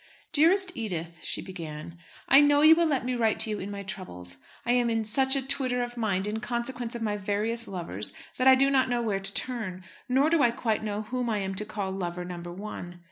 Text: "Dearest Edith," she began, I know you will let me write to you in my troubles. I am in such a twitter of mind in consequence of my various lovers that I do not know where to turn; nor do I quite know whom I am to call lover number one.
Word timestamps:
"Dearest 0.31 0.71
Edith," 0.73 1.19
she 1.21 1.43
began, 1.43 1.95
I 2.27 2.41
know 2.41 2.61
you 2.63 2.73
will 2.73 2.87
let 2.87 3.05
me 3.05 3.13
write 3.13 3.39
to 3.41 3.51
you 3.51 3.59
in 3.59 3.69
my 3.69 3.83
troubles. 3.83 4.37
I 4.65 4.71
am 4.71 4.89
in 4.89 5.05
such 5.05 5.35
a 5.35 5.45
twitter 5.45 5.83
of 5.83 5.95
mind 5.95 6.25
in 6.25 6.39
consequence 6.39 6.95
of 6.95 7.03
my 7.03 7.17
various 7.17 7.67
lovers 7.67 8.11
that 8.39 8.47
I 8.47 8.55
do 8.55 8.71
not 8.71 8.89
know 8.89 9.03
where 9.03 9.19
to 9.19 9.33
turn; 9.35 9.83
nor 10.09 10.31
do 10.31 10.41
I 10.41 10.49
quite 10.49 10.83
know 10.83 11.03
whom 11.03 11.29
I 11.29 11.37
am 11.37 11.53
to 11.53 11.65
call 11.65 11.91
lover 11.91 12.25
number 12.25 12.51
one. 12.51 12.99